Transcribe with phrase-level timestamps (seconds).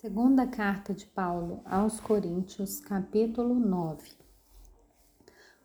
[0.00, 4.12] Segunda carta de Paulo aos Coríntios, capítulo 9.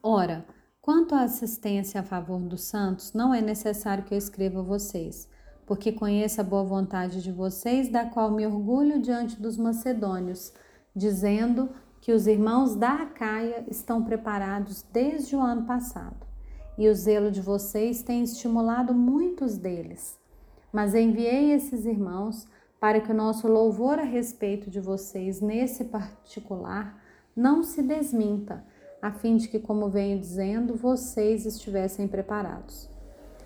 [0.04, 0.46] Ora,
[0.82, 5.30] quanto à assistência a favor dos santos, não é necessário que eu escreva a vocês,
[5.66, 10.52] porque conheço a boa vontade de vocês, da qual me orgulho diante dos macedônios,
[10.94, 11.70] dizendo
[12.02, 16.28] que os irmãos da Acaia estão preparados desde o ano passado,
[16.78, 20.20] e o zelo de vocês tem estimulado muitos deles.
[20.74, 22.46] Mas enviei esses irmãos
[22.80, 27.02] para que o nosso louvor a respeito de vocês nesse particular
[27.36, 28.64] não se desminta,
[29.02, 32.90] a fim de que, como venho dizendo, vocês estivessem preparados.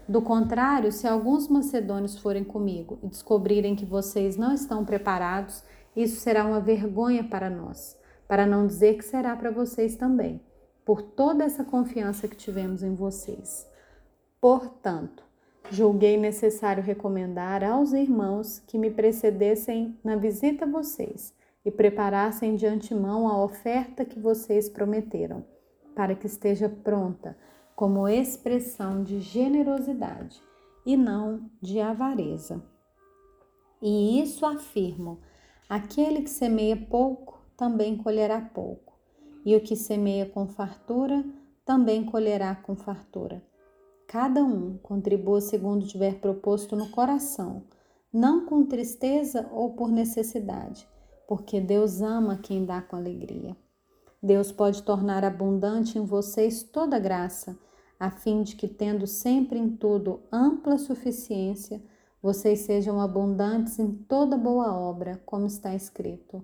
[0.08, 5.64] Do contrário, se alguns macedônios forem comigo e descobrirem que vocês não estão preparados,
[5.96, 10.42] isso será uma vergonha para nós, para não dizer que será para vocês também,
[10.84, 13.68] por toda essa confiança que tivemos em vocês.
[14.42, 15.24] Portanto,
[15.72, 22.66] julguei necessário recomendar aos irmãos que me precedessem na visita a vocês e preparassem de
[22.66, 25.46] antemão a oferta que vocês prometeram,
[25.96, 27.38] para que esteja pronta
[27.76, 30.42] como expressão de generosidade
[30.86, 32.64] e não de avareza.
[33.82, 35.20] E isso afirmo:
[35.70, 38.98] aquele que semeia pouco também colherá pouco,
[39.46, 41.24] e o que semeia com fartura
[41.66, 43.44] também colherá com fartura.
[44.12, 47.62] Cada um contribua segundo tiver proposto no coração,
[48.12, 50.90] não com tristeza ou por necessidade,
[51.28, 53.56] porque Deus ama quem dá com alegria.
[54.20, 57.56] Deus pode tornar abundante em vocês toda graça,
[58.00, 61.80] a fim de que, tendo sempre em tudo ampla suficiência,
[62.20, 66.44] vocês sejam abundantes em toda boa obra, como está escrito.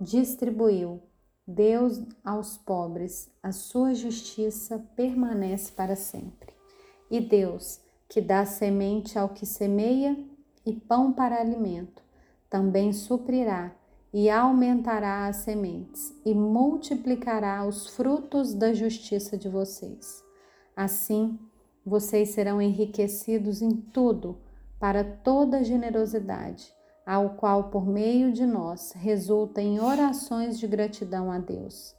[0.00, 1.02] Distribuiu
[1.46, 6.61] Deus aos pobres, a sua justiça permanece para sempre.
[7.12, 10.16] E Deus, que dá semente ao que semeia
[10.64, 12.02] e pão para alimento,
[12.48, 13.70] também suprirá
[14.14, 20.24] e aumentará as sementes e multiplicará os frutos da justiça de vocês.
[20.74, 21.38] Assim,
[21.84, 24.38] vocês serão enriquecidos em tudo
[24.80, 26.72] para toda generosidade,
[27.04, 31.94] ao qual por meio de nós resulta em orações de gratidão a Deus,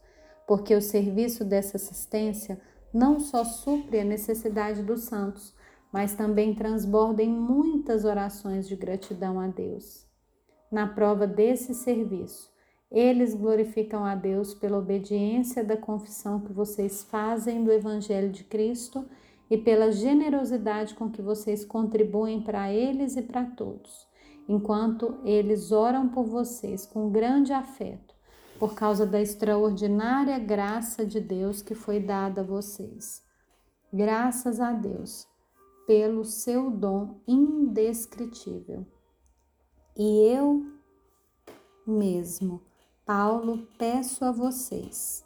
[0.47, 2.59] porque o serviço dessa assistência
[2.93, 5.53] não só supre a necessidade dos santos,
[5.91, 10.05] mas também transborda em muitas orações de gratidão a Deus.
[10.71, 12.51] Na prova desse serviço,
[12.91, 19.05] eles glorificam a Deus pela obediência da confissão que vocês fazem do Evangelho de Cristo
[19.49, 24.07] e pela generosidade com que vocês contribuem para eles e para todos,
[24.47, 28.13] enquanto eles oram por vocês com grande afeto
[28.59, 33.21] por causa da extraordinária graça de Deus que foi dada a vocês.
[33.91, 35.27] Graças a Deus
[35.85, 38.85] pelo seu dom indescritível.
[39.97, 40.65] E eu
[41.85, 42.61] mesmo,
[43.05, 45.25] Paulo, peço a vocês